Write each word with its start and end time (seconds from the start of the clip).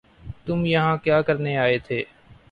تم 0.45 0.65
یہاں 0.65 0.95
کیا 0.97 1.21
کرنے 1.21 1.55
آئے 1.57 1.77
تھے 1.79 2.03